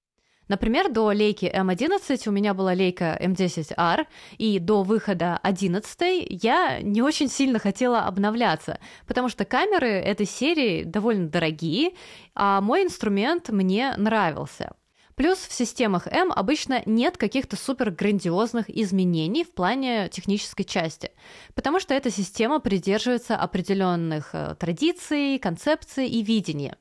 Например, 0.48 0.90
до 0.90 1.10
лейки 1.10 1.46
М11 1.46 2.28
у 2.28 2.30
меня 2.30 2.52
была 2.52 2.74
лейка 2.74 3.18
М10R, 3.20 4.06
и 4.36 4.58
до 4.58 4.82
выхода 4.82 5.38
11 5.42 6.26
я 6.28 6.80
не 6.82 7.02
очень 7.02 7.28
сильно 7.28 7.58
хотела 7.58 8.02
обновляться, 8.02 8.78
потому 9.06 9.28
что 9.28 9.44
камеры 9.44 9.88
этой 9.88 10.26
серии 10.26 10.84
довольно 10.84 11.28
дорогие, 11.28 11.92
а 12.34 12.60
мой 12.60 12.82
инструмент 12.82 13.48
мне 13.48 13.94
нравился. 13.96 14.74
Плюс 15.16 15.38
в 15.38 15.52
системах 15.52 16.06
М 16.08 16.32
обычно 16.32 16.82
нет 16.86 17.16
каких-то 17.16 17.56
супер 17.56 17.90
грандиозных 17.90 18.68
изменений 18.68 19.44
в 19.44 19.52
плане 19.52 20.08
технической 20.08 20.64
части, 20.64 21.12
потому 21.54 21.78
что 21.78 21.94
эта 21.94 22.10
система 22.10 22.58
придерживается 22.58 23.36
определенных 23.36 24.30
э, 24.32 24.56
традиций, 24.58 25.38
концепций 25.38 26.08
и 26.08 26.22
видения. 26.22 26.76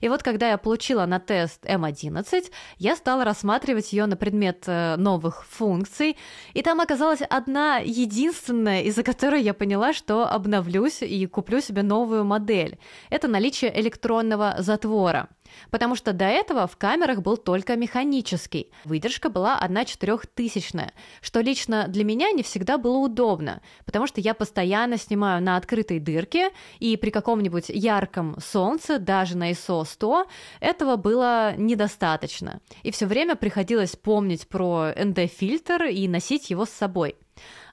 И 0.00 0.08
вот 0.08 0.22
когда 0.22 0.50
я 0.50 0.58
получила 0.58 1.06
на 1.06 1.18
тест 1.20 1.64
М11, 1.64 2.50
я 2.78 2.96
стала 2.96 3.24
рассматривать 3.24 3.92
ее 3.92 4.06
на 4.06 4.16
предмет 4.16 4.64
э, 4.66 4.96
новых 4.96 5.44
функций, 5.46 6.16
и 6.54 6.62
там 6.62 6.80
оказалась 6.80 7.20
одна 7.22 7.78
единственная, 7.78 8.82
из-за 8.82 9.02
которой 9.02 9.42
я 9.42 9.54
поняла, 9.54 9.92
что 9.92 10.28
обновлюсь 10.28 11.02
и 11.02 11.26
куплю 11.26 11.60
себе 11.60 11.82
новую 11.82 12.24
модель. 12.24 12.78
Это 13.10 13.28
наличие 13.28 13.78
электронного 13.80 14.56
затвора. 14.58 15.28
Потому 15.70 15.96
что 15.96 16.12
до 16.12 16.26
этого 16.26 16.66
в 16.66 16.76
камерах 16.76 17.22
был 17.22 17.36
только 17.36 17.76
механический. 17.76 18.70
Выдержка 18.84 19.30
была 19.30 19.58
1 19.58 19.84
четырехтысячная, 19.86 20.92
что 21.20 21.40
лично 21.40 21.86
для 21.88 22.04
меня 22.04 22.30
не 22.32 22.42
всегда 22.42 22.78
было 22.78 22.98
удобно, 22.98 23.62
потому 23.84 24.06
что 24.06 24.20
я 24.20 24.34
постоянно 24.34 24.98
снимаю 24.98 25.42
на 25.42 25.56
открытой 25.56 26.00
дырке, 26.00 26.50
и 26.78 26.96
при 26.96 27.10
каком-нибудь 27.10 27.68
ярком 27.68 28.36
солнце, 28.40 28.98
даже 28.98 29.36
на 29.36 29.52
ISO 29.52 29.84
100, 29.88 30.26
этого 30.60 30.96
было 30.96 31.54
недостаточно. 31.56 32.60
И 32.82 32.90
все 32.90 33.06
время 33.06 33.34
приходилось 33.34 33.96
помнить 33.96 34.46
про 34.46 34.90
ND-фильтр 34.94 35.84
и 35.86 36.06
носить 36.06 36.50
его 36.50 36.64
с 36.64 36.70
собой. 36.70 37.16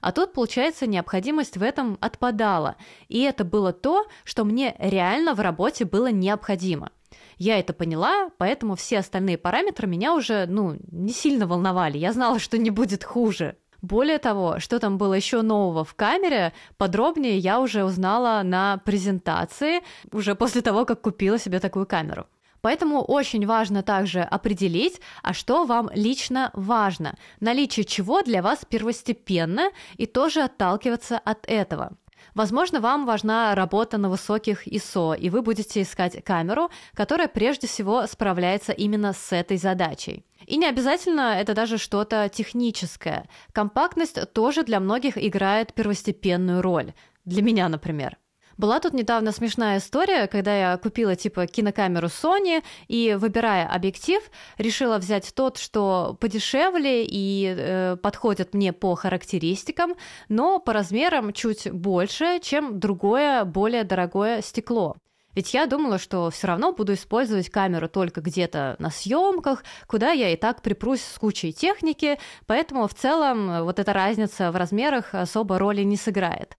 А 0.00 0.12
тут, 0.12 0.32
получается, 0.32 0.86
необходимость 0.86 1.56
в 1.56 1.62
этом 1.62 1.98
отпадала. 2.00 2.76
И 3.08 3.22
это 3.22 3.44
было 3.44 3.72
то, 3.72 4.06
что 4.24 4.44
мне 4.44 4.74
реально 4.78 5.34
в 5.34 5.40
работе 5.40 5.84
было 5.84 6.10
необходимо. 6.10 6.90
Я 7.38 7.58
это 7.58 7.72
поняла, 7.72 8.30
поэтому 8.38 8.76
все 8.76 8.98
остальные 8.98 9.38
параметры 9.38 9.86
меня 9.86 10.14
уже, 10.14 10.46
ну, 10.46 10.76
не 10.90 11.12
сильно 11.12 11.46
волновали. 11.46 11.98
Я 11.98 12.12
знала, 12.12 12.38
что 12.38 12.56
не 12.56 12.70
будет 12.70 13.04
хуже. 13.04 13.56
Более 13.86 14.18
того, 14.18 14.58
что 14.58 14.80
там 14.80 14.98
было 14.98 15.14
еще 15.14 15.42
нового 15.42 15.84
в 15.84 15.94
камере, 15.94 16.52
подробнее 16.76 17.38
я 17.38 17.60
уже 17.60 17.84
узнала 17.84 18.42
на 18.42 18.78
презентации, 18.78 19.80
уже 20.10 20.34
после 20.34 20.60
того, 20.60 20.84
как 20.84 21.02
купила 21.02 21.38
себе 21.38 21.60
такую 21.60 21.86
камеру. 21.86 22.26
Поэтому 22.62 23.00
очень 23.00 23.46
важно 23.46 23.84
также 23.84 24.22
определить, 24.22 25.00
а 25.22 25.32
что 25.32 25.66
вам 25.66 25.88
лично 25.94 26.50
важно, 26.52 27.14
наличие 27.38 27.84
чего 27.84 28.22
для 28.22 28.42
вас 28.42 28.64
первостепенно, 28.68 29.70
и 29.98 30.06
тоже 30.06 30.42
отталкиваться 30.42 31.16
от 31.18 31.46
этого. 31.46 31.92
Возможно, 32.36 32.80
вам 32.80 33.06
важна 33.06 33.54
работа 33.54 33.96
на 33.96 34.10
высоких 34.10 34.68
ISO, 34.68 35.16
и 35.16 35.30
вы 35.30 35.40
будете 35.40 35.80
искать 35.80 36.22
камеру, 36.22 36.70
которая 36.92 37.28
прежде 37.28 37.66
всего 37.66 38.06
справляется 38.06 38.72
именно 38.72 39.14
с 39.14 39.32
этой 39.32 39.56
задачей. 39.56 40.22
И 40.44 40.58
не 40.58 40.66
обязательно 40.66 41.40
это 41.40 41.54
даже 41.54 41.78
что-то 41.78 42.28
техническое. 42.28 43.26
Компактность 43.52 44.18
тоже 44.34 44.64
для 44.64 44.80
многих 44.80 45.16
играет 45.16 45.72
первостепенную 45.72 46.60
роль. 46.60 46.92
Для 47.24 47.40
меня, 47.40 47.70
например. 47.70 48.18
Была 48.58 48.80
тут 48.80 48.94
недавно 48.94 49.32
смешная 49.32 49.78
история, 49.78 50.26
когда 50.28 50.56
я 50.72 50.76
купила 50.78 51.14
типа 51.14 51.46
кинокамеру 51.46 52.06
Sony 52.06 52.64
и, 52.88 53.14
выбирая 53.18 53.68
объектив, 53.68 54.22
решила 54.56 54.96
взять 54.96 55.34
тот, 55.34 55.58
что 55.58 56.16
подешевле 56.20 57.04
и 57.04 57.54
э, 57.54 57.96
подходит 57.96 58.54
мне 58.54 58.72
по 58.72 58.94
характеристикам, 58.94 59.94
но 60.30 60.58
по 60.58 60.72
размерам 60.72 61.34
чуть 61.34 61.70
больше, 61.70 62.40
чем 62.40 62.80
другое, 62.80 63.44
более 63.44 63.84
дорогое 63.84 64.40
стекло. 64.40 64.96
Ведь 65.34 65.52
я 65.52 65.66
думала, 65.66 65.98
что 65.98 66.30
все 66.30 66.46
равно 66.46 66.72
буду 66.72 66.94
использовать 66.94 67.50
камеру 67.50 67.90
только 67.90 68.22
где-то 68.22 68.76
на 68.78 68.90
съемках, 68.90 69.64
куда 69.86 70.12
я 70.12 70.30
и 70.30 70.36
так 70.36 70.62
припрусь 70.62 71.02
с 71.02 71.18
кучей 71.18 71.52
техники, 71.52 72.18
поэтому 72.46 72.88
в 72.88 72.94
целом 72.94 73.64
вот 73.64 73.78
эта 73.78 73.92
разница 73.92 74.50
в 74.50 74.56
размерах 74.56 75.14
особо 75.14 75.58
роли 75.58 75.82
не 75.82 75.98
сыграет. 75.98 76.56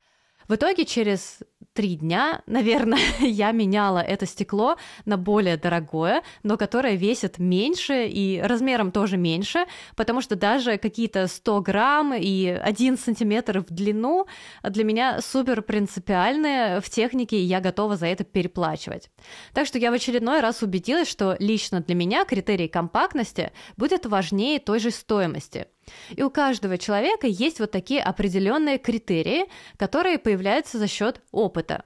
В 0.48 0.56
итоге 0.56 0.86
через 0.86 1.40
три 1.78 1.96
дня, 1.96 2.42
наверное, 2.48 3.00
я 3.20 3.52
меняла 3.52 4.00
это 4.00 4.26
стекло 4.26 4.78
на 5.06 5.16
более 5.16 5.58
дорогое, 5.58 6.24
но 6.42 6.58
которое 6.58 6.96
весит 6.96 7.38
меньше 7.38 8.08
и 8.08 8.42
размером 8.44 8.92
тоже 8.92 9.16
меньше, 9.16 9.68
потому 9.96 10.22
что 10.22 10.36
даже 10.36 10.80
какие-то 10.80 11.28
100 11.28 11.62
грамм 11.62 12.16
и 12.16 12.48
1 12.48 12.98
сантиметр 12.98 13.60
в 13.60 13.72
длину 13.72 14.26
для 14.64 14.84
меня 14.84 15.22
супер 15.22 15.62
принципиальные 15.62 16.82
в 16.82 16.90
технике, 16.90 17.38
и 17.38 17.44
я 17.44 17.60
готова 17.60 17.96
за 17.96 18.08
это 18.08 18.24
переплачивать. 18.24 19.12
Так 19.54 19.68
что 19.68 19.78
я 19.78 19.92
в 19.92 19.94
очередной 19.94 20.40
раз 20.40 20.64
убедилась, 20.64 21.08
что 21.08 21.36
лично 21.38 21.82
для 21.82 21.94
меня 21.94 22.26
критерий 22.26 22.68
компактности 22.68 23.52
будет 23.78 24.08
важнее 24.08 24.58
той 24.58 24.80
же 24.80 24.90
стоимости. 24.90 25.68
И 26.12 26.24
у 26.24 26.30
каждого 26.30 26.78
человека 26.78 27.28
есть 27.28 27.60
вот 27.60 27.72
такие 27.72 28.02
определенные 28.02 28.78
критерии, 28.78 29.46
которые 29.78 30.18
появляются 30.20 30.78
за 30.78 30.88
счет 30.88 31.22
опыта. 31.32 31.84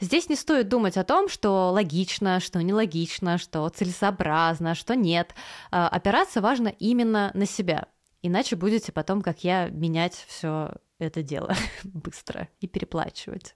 Здесь 0.00 0.28
не 0.28 0.36
стоит 0.36 0.68
думать 0.68 0.96
о 0.96 1.04
том, 1.04 1.28
что 1.28 1.70
логично, 1.70 2.40
что 2.40 2.62
нелогично, 2.62 3.38
что 3.38 3.68
целесообразно, 3.68 4.74
что 4.74 4.94
нет. 4.94 5.34
А, 5.70 5.88
опираться 5.88 6.40
важно 6.40 6.68
именно 6.68 7.30
на 7.34 7.46
себя. 7.46 7.88
Иначе 8.22 8.56
будете 8.56 8.92
потом, 8.92 9.20
как 9.22 9.44
я, 9.44 9.68
менять 9.68 10.24
все 10.28 10.72
это 10.98 11.22
дело 11.22 11.54
быстро 11.84 12.48
и 12.60 12.66
переплачивать. 12.66 13.54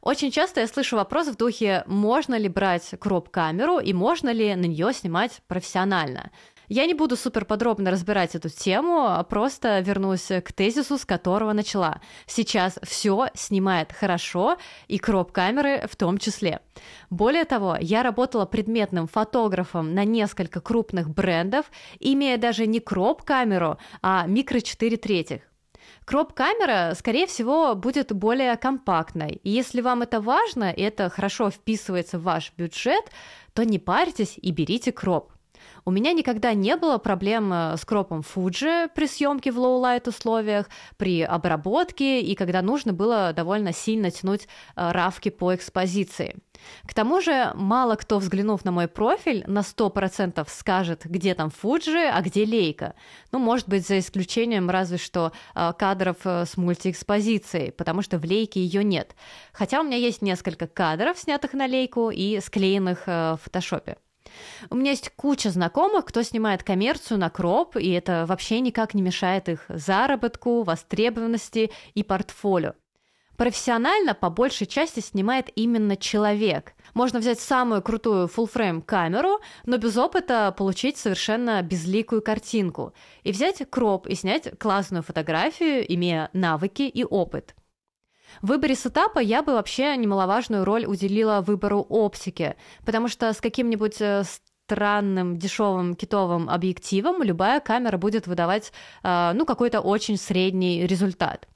Очень 0.00 0.30
часто 0.30 0.60
я 0.60 0.68
слышу 0.68 0.96
вопрос 0.96 1.26
в 1.26 1.36
духе, 1.36 1.82
можно 1.86 2.36
ли 2.36 2.48
брать 2.48 2.94
кроп-камеру 3.00 3.80
и 3.80 3.92
можно 3.92 4.30
ли 4.30 4.54
на 4.54 4.66
нее 4.66 4.92
снимать 4.92 5.42
профессионально. 5.48 6.30
Я 6.68 6.86
не 6.86 6.94
буду 6.94 7.16
супер 7.16 7.44
подробно 7.44 7.90
разбирать 7.90 8.34
эту 8.34 8.48
тему, 8.48 9.06
а 9.06 9.22
просто 9.22 9.80
вернусь 9.80 10.28
к 10.44 10.52
тезису, 10.52 10.98
с 10.98 11.04
которого 11.04 11.52
начала. 11.52 12.00
Сейчас 12.26 12.78
все 12.82 13.28
снимает 13.34 13.92
хорошо, 13.92 14.56
и 14.88 14.98
кроп-камеры 14.98 15.86
в 15.88 15.96
том 15.96 16.18
числе. 16.18 16.60
Более 17.10 17.44
того, 17.44 17.76
я 17.80 18.02
работала 18.02 18.46
предметным 18.46 19.06
фотографом 19.06 19.94
на 19.94 20.04
несколько 20.04 20.60
крупных 20.60 21.08
брендов, 21.10 21.66
имея 22.00 22.36
даже 22.36 22.66
не 22.66 22.80
кроп-камеру, 22.80 23.78
а 24.02 24.26
микро 24.26 24.60
4 24.60 24.96
третьих. 24.96 25.42
Кроп-камера, 26.04 26.94
скорее 26.96 27.26
всего, 27.26 27.74
будет 27.74 28.12
более 28.12 28.56
компактной. 28.56 29.40
И 29.42 29.50
если 29.50 29.80
вам 29.80 30.02
это 30.02 30.20
важно, 30.20 30.70
и 30.70 30.82
это 30.82 31.10
хорошо 31.10 31.50
вписывается 31.50 32.18
в 32.18 32.22
ваш 32.22 32.52
бюджет, 32.56 33.04
то 33.54 33.64
не 33.64 33.78
парьтесь 33.78 34.34
и 34.36 34.50
берите 34.50 34.92
кроп. 34.92 35.32
У 35.84 35.92
меня 35.92 36.12
никогда 36.12 36.52
не 36.52 36.76
было 36.76 36.98
проблем 36.98 37.52
э, 37.52 37.76
с 37.76 37.84
кропом 37.84 38.20
Fuji 38.20 38.90
при 38.94 39.06
съемке 39.06 39.52
в 39.52 39.58
low-light 39.58 40.08
условиях, 40.08 40.68
при 40.96 41.22
обработке 41.22 42.20
и 42.20 42.34
когда 42.34 42.60
нужно 42.60 42.92
было 42.92 43.32
довольно 43.32 43.72
сильно 43.72 44.10
тянуть 44.10 44.48
э, 44.74 44.90
равки 44.90 45.28
по 45.28 45.54
экспозиции. 45.54 46.36
К 46.88 46.94
тому 46.94 47.20
же, 47.20 47.52
мало 47.54 47.94
кто, 47.94 48.18
взглянув 48.18 48.64
на 48.64 48.72
мой 48.72 48.88
профиль, 48.88 49.44
на 49.46 49.60
100% 49.60 50.44
скажет, 50.48 51.02
где 51.04 51.34
там 51.34 51.52
Fuji, 51.62 52.10
а 52.12 52.20
где 52.20 52.44
лейка. 52.44 52.94
Ну, 53.30 53.38
может 53.38 53.68
быть, 53.68 53.86
за 53.86 54.00
исключением 54.00 54.70
разве 54.70 54.98
что 54.98 55.30
э, 55.54 55.72
кадров 55.78 56.16
с 56.24 56.56
мультиэкспозицией, 56.56 57.70
потому 57.70 58.02
что 58.02 58.18
в 58.18 58.24
лейке 58.24 58.60
ее 58.60 58.82
нет. 58.82 59.14
Хотя 59.52 59.80
у 59.80 59.84
меня 59.84 59.98
есть 59.98 60.20
несколько 60.20 60.66
кадров, 60.66 61.16
снятых 61.18 61.52
на 61.52 61.66
лейку 61.66 62.10
и 62.10 62.40
склеенных 62.40 63.06
в 63.06 63.38
фотошопе. 63.42 63.98
У 64.70 64.76
меня 64.76 64.90
есть 64.90 65.10
куча 65.16 65.50
знакомых, 65.50 66.04
кто 66.04 66.22
снимает 66.22 66.62
коммерцию 66.62 67.18
на 67.18 67.30
кроп, 67.30 67.76
и 67.76 67.90
это 67.90 68.24
вообще 68.28 68.60
никак 68.60 68.94
не 68.94 69.02
мешает 69.02 69.48
их 69.48 69.64
заработку, 69.68 70.62
востребованности 70.62 71.70
и 71.94 72.02
портфолио. 72.02 72.74
Профессионально 73.36 74.14
по 74.14 74.30
большей 74.30 74.66
части 74.66 75.00
снимает 75.00 75.50
именно 75.54 75.96
человек. 75.96 76.72
Можно 76.94 77.18
взять 77.18 77.38
самую 77.38 77.82
крутую 77.82 78.28
full-frame 78.28 78.80
камеру, 78.80 79.40
но 79.66 79.76
без 79.76 79.96
опыта 79.98 80.54
получить 80.56 80.96
совершенно 80.96 81.60
безликую 81.60 82.22
картинку. 82.22 82.94
И 83.24 83.32
взять 83.32 83.62
кроп 83.68 84.06
и 84.06 84.14
снять 84.14 84.58
классную 84.58 85.02
фотографию, 85.02 85.84
имея 85.94 86.30
навыки 86.32 86.82
и 86.82 87.04
опыт. 87.04 87.54
В 88.42 88.48
выборе 88.48 88.74
сетапа 88.74 89.18
я 89.18 89.42
бы 89.42 89.52
вообще 89.54 89.96
немаловажную 89.96 90.64
роль 90.64 90.86
уделила 90.86 91.40
выбору 91.40 91.86
оптики, 91.88 92.56
потому 92.84 93.08
что 93.08 93.32
с 93.32 93.40
каким-нибудь 93.40 94.00
э, 94.00 94.24
странным 94.66 95.36
дешевым 95.36 95.94
китовым 95.94 96.50
объективом 96.50 97.22
любая 97.22 97.60
камера 97.60 97.96
будет 97.98 98.26
выдавать 98.26 98.72
э, 99.02 99.32
ну 99.34 99.46
какой-то 99.46 99.80
очень 99.80 100.16
средний 100.16 100.86
результат. 100.86 101.48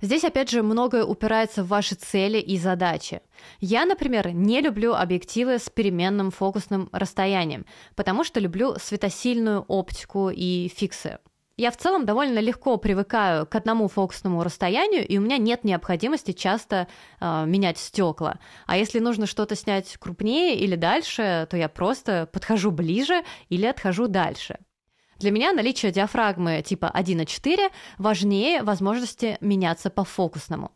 Здесь, 0.00 0.24
опять 0.24 0.50
же, 0.50 0.64
многое 0.64 1.04
упирается 1.04 1.62
в 1.62 1.68
ваши 1.68 1.94
цели 1.94 2.38
и 2.38 2.58
задачи. 2.58 3.20
Я, 3.60 3.84
например, 3.84 4.32
не 4.32 4.60
люблю 4.60 4.94
объективы 4.94 5.58
с 5.58 5.70
переменным 5.70 6.32
фокусным 6.32 6.88
расстоянием, 6.90 7.66
потому 7.94 8.24
что 8.24 8.40
люблю 8.40 8.74
светосильную 8.80 9.60
оптику 9.68 10.30
и 10.30 10.68
фиксы. 10.74 11.18
Я 11.58 11.70
в 11.70 11.76
целом 11.76 12.06
довольно 12.06 12.38
легко 12.38 12.78
привыкаю 12.78 13.46
к 13.46 13.54
одному 13.54 13.88
фокусному 13.88 14.42
расстоянию, 14.42 15.06
и 15.06 15.18
у 15.18 15.20
меня 15.20 15.36
нет 15.36 15.64
необходимости 15.64 16.32
часто 16.32 16.88
э, 17.20 17.44
менять 17.46 17.76
стекла. 17.78 18.38
А 18.66 18.78
если 18.78 19.00
нужно 19.00 19.26
что-то 19.26 19.54
снять 19.54 19.96
крупнее 19.98 20.56
или 20.56 20.76
дальше, 20.76 21.46
то 21.50 21.56
я 21.56 21.68
просто 21.68 22.26
подхожу 22.32 22.70
ближе 22.70 23.22
или 23.50 23.66
отхожу 23.66 24.08
дальше. 24.08 24.58
Для 25.18 25.30
меня 25.30 25.52
наличие 25.52 25.92
диафрагмы 25.92 26.62
типа 26.62 26.90
1.4 26.92 27.70
важнее 27.98 28.62
возможности 28.62 29.36
меняться 29.40 29.90
по 29.90 30.04
фокусному. 30.04 30.72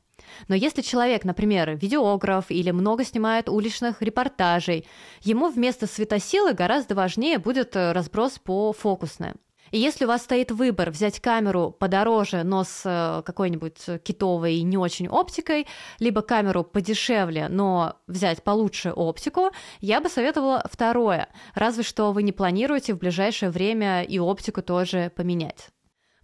Но 0.49 0.55
если 0.55 0.83
человек, 0.83 1.25
например, 1.25 1.77
видеограф 1.77 2.51
или 2.51 2.71
много 2.71 3.05
снимает 3.05 3.49
уличных 3.49 4.03
репортажей, 4.03 4.87
ему 5.23 5.49
вместо 5.49 5.87
светосилы 5.87 6.53
гораздо 6.53 6.95
важнее 6.95 7.39
будет 7.39 7.77
э, 7.77 7.93
разброс 7.93 8.39
по 8.39 8.73
фокусной. 8.73 9.33
И 9.71 9.79
если 9.79 10.05
у 10.05 10.09
вас 10.09 10.23
стоит 10.23 10.51
выбор 10.51 10.91
взять 10.91 11.21
камеру 11.21 11.75
подороже, 11.79 12.43
но 12.45 12.65
с 12.65 12.83
э, 12.85 13.23
какой-нибудь 13.25 14.03
китовой 14.03 14.63
не 14.63 14.77
очень 14.77 15.09
оптикой, 15.09 15.67
либо 15.99 16.23
камеру 16.23 16.65
подешевле, 16.65 17.49
но 17.49 17.97
взять 18.07 18.43
получше 18.43 18.93
оптику, 18.93 19.51
я 19.81 20.01
бы 20.01 20.09
советовала 20.09 20.65
второе, 20.71 21.29
разве 21.55 21.83
что 21.83 22.13
вы 22.13 22.23
не 22.23 22.33
планируете 22.33 22.95
в 22.95 22.99
ближайшее 22.99 23.51
время 23.51 24.03
и 24.03 24.19
оптику 24.19 24.63
тоже 24.63 25.11
поменять. 25.15 25.71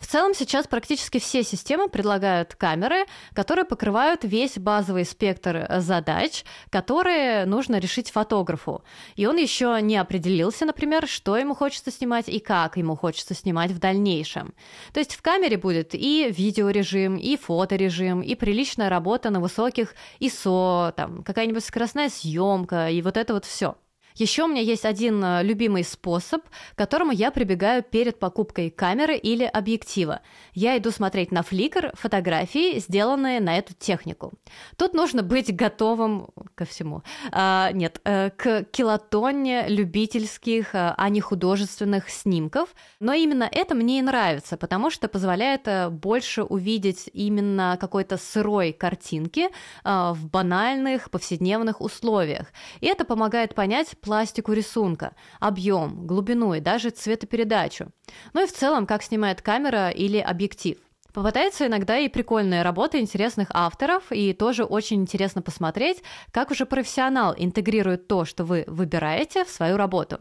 В 0.02 0.06
целом 0.08 0.34
сейчас 0.34 0.66
практически 0.66 1.20
все 1.20 1.44
системы 1.44 1.88
предлагают 1.88 2.56
камеры, 2.56 3.06
которые 3.34 3.64
покрывают 3.64 4.24
весь 4.24 4.58
базовый 4.58 5.04
спектр 5.04 5.64
э, 5.68 5.80
задач, 5.80 6.44
которые 6.70 7.46
нужно 7.46 7.78
решить 7.78 8.10
фотографу. 8.10 8.82
И 9.14 9.26
он 9.26 9.36
еще 9.36 9.78
не 9.80 9.96
определился, 9.96 10.66
например, 10.66 11.06
что 11.06 11.36
ему 11.36 11.54
хочется 11.54 11.92
снимать 11.92 12.28
и 12.28 12.40
как 12.40 12.76
ему 12.76 12.96
хочется 12.96 13.34
снимать 13.34 13.70
в 13.70 13.78
дальнейшем. 13.78 14.54
То 14.92 14.98
есть 14.98 15.14
в 15.14 15.22
камере 15.22 15.56
будет 15.56 15.94
и 15.94 16.34
видеорежим, 16.36 17.16
и 17.16 17.36
фоторежим, 17.36 18.22
и 18.22 18.34
приличная 18.34 18.88
работа 18.88 19.30
на 19.30 19.38
высоких 19.38 19.94
ISO, 20.20 20.92
там 20.92 21.22
какая-нибудь 21.22 21.64
скоростная 21.64 22.08
съемка, 22.08 22.90
и 22.90 23.00
вот 23.02 23.16
это 23.16 23.34
вот 23.34 23.44
все. 23.44 23.76
Еще 24.16 24.44
у 24.44 24.46
меня 24.46 24.60
есть 24.60 24.84
один 24.84 25.22
э, 25.24 25.42
любимый 25.42 25.84
способ, 25.84 26.42
к 26.74 26.78
которому 26.78 27.12
я 27.12 27.30
прибегаю 27.30 27.82
перед 27.82 28.18
покупкой 28.18 28.70
камеры 28.70 29.16
или 29.16 29.44
объектива. 29.44 30.20
Я 30.54 30.76
иду 30.78 30.90
смотреть 30.90 31.32
на 31.32 31.40
Flickr 31.40 31.96
фотографии, 31.96 32.78
сделанные 32.78 33.40
на 33.40 33.58
эту 33.58 33.74
технику. 33.74 34.32
Тут 34.76 34.94
нужно 34.94 35.22
быть 35.22 35.54
готовым 35.54 36.28
ко 36.54 36.64
всему. 36.64 37.02
А, 37.30 37.70
нет, 37.72 38.00
э, 38.04 38.30
к 38.30 38.64
килотонне 38.64 39.66
любительских, 39.68 40.74
э, 40.74 40.94
а 40.96 41.08
не 41.08 41.20
художественных 41.20 42.10
снимков. 42.10 42.74
Но 43.00 43.12
именно 43.12 43.48
это 43.50 43.74
мне 43.74 43.98
и 43.98 44.02
нравится, 44.02 44.56
потому 44.56 44.90
что 44.90 45.08
позволяет 45.08 45.68
больше 45.90 46.42
увидеть 46.42 47.08
именно 47.12 47.76
какой-то 47.80 48.16
сырой 48.16 48.72
картинки 48.72 49.48
в 49.84 50.26
банальных 50.28 51.10
повседневных 51.10 51.80
условиях. 51.80 52.46
И 52.80 52.86
это 52.86 53.04
помогает 53.04 53.54
понять, 53.54 53.94
пластику 54.02 54.52
рисунка, 54.52 55.14
объем, 55.40 56.06
глубину 56.06 56.52
и 56.52 56.60
даже 56.60 56.90
цветопередачу. 56.90 57.86
Ну 58.34 58.42
и 58.42 58.46
в 58.46 58.52
целом, 58.52 58.86
как 58.86 59.02
снимает 59.02 59.40
камера 59.40 59.88
или 59.88 60.18
объектив. 60.18 60.76
Попадается 61.14 61.66
иногда 61.66 61.98
и 61.98 62.08
прикольные 62.08 62.62
работы 62.62 62.98
интересных 62.98 63.48
авторов, 63.50 64.10
и 64.10 64.32
тоже 64.32 64.64
очень 64.64 65.02
интересно 65.02 65.42
посмотреть, 65.42 66.02
как 66.30 66.50
уже 66.50 66.66
профессионал 66.66 67.34
интегрирует 67.36 68.08
то, 68.08 68.24
что 68.24 68.44
вы 68.44 68.64
выбираете, 68.66 69.44
в 69.44 69.50
свою 69.50 69.76
работу. 69.76 70.18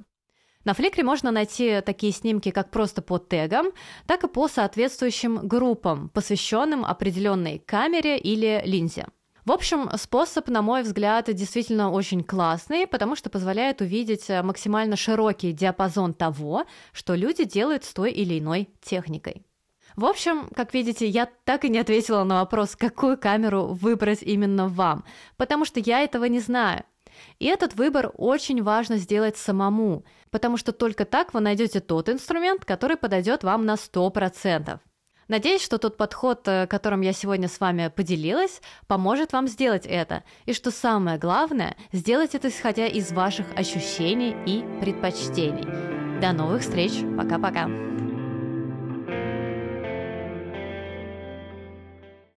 На 0.63 0.73
Фликре 0.73 1.03
можно 1.03 1.31
найти 1.31 1.81
такие 1.81 2.13
снимки 2.13 2.51
как 2.51 2.69
просто 2.69 3.01
по 3.01 3.17
тегам, 3.17 3.67
так 4.05 4.23
и 4.23 4.27
по 4.27 4.47
соответствующим 4.47 5.47
группам, 5.47 6.09
посвященным 6.09 6.85
определенной 6.85 7.59
камере 7.59 8.17
или 8.17 8.61
линзе. 8.65 9.07
В 9.45 9.51
общем, 9.51 9.89
способ, 9.97 10.49
на 10.49 10.61
мой 10.61 10.83
взгляд, 10.83 11.33
действительно 11.33 11.91
очень 11.91 12.23
классный, 12.23 12.85
потому 12.85 13.15
что 13.15 13.31
позволяет 13.31 13.81
увидеть 13.81 14.29
э, 14.29 14.43
максимально 14.43 14.95
широкий 14.95 15.51
диапазон 15.51 16.13
того, 16.13 16.65
что 16.93 17.15
люди 17.15 17.43
делают 17.45 17.83
с 17.83 17.93
той 17.93 18.11
или 18.11 18.37
иной 18.37 18.69
техникой. 18.81 19.43
В 19.95 20.05
общем, 20.05 20.47
как 20.55 20.73
видите, 20.73 21.07
я 21.07 21.27
так 21.43 21.65
и 21.65 21.69
не 21.69 21.79
ответила 21.79 22.23
на 22.23 22.41
вопрос, 22.41 22.75
какую 22.75 23.17
камеру 23.17 23.67
выбрать 23.67 24.21
именно 24.21 24.67
вам, 24.67 25.05
потому 25.37 25.65
что 25.65 25.79
я 25.79 26.01
этого 26.01 26.25
не 26.25 26.39
знаю. 26.39 26.83
И 27.39 27.45
этот 27.45 27.75
выбор 27.75 28.11
очень 28.15 28.61
важно 28.61 28.97
сделать 28.97 29.37
самому, 29.37 30.05
потому 30.29 30.57
что 30.57 30.71
только 30.71 31.05
так 31.05 31.33
вы 31.33 31.39
найдете 31.41 31.79
тот 31.79 32.09
инструмент, 32.09 32.63
который 32.63 32.95
подойдет 32.95 33.43
вам 33.43 33.65
на 33.65 33.73
100%. 33.73 34.79
Надеюсь, 35.27 35.61
что 35.61 35.77
тот 35.77 35.97
подход, 35.97 36.47
э, 36.47 36.67
которым 36.67 37.01
я 37.01 37.13
сегодня 37.13 37.47
с 37.47 37.59
вами 37.59 37.91
поделилась, 37.95 38.61
поможет 38.87 39.33
вам 39.33 39.47
сделать 39.47 39.85
это. 39.85 40.23
И 40.45 40.53
что 40.53 40.71
самое 40.71 41.17
главное, 41.17 41.75
сделать 41.91 42.35
это 42.35 42.49
исходя 42.49 42.87
из 42.87 43.11
ваших 43.11 43.45
ощущений 43.55 44.35
и 44.45 44.63
предпочтений. 44.81 46.19
До 46.19 46.33
новых 46.33 46.61
встреч. 46.61 46.93
Пока-пока. 47.17 48.00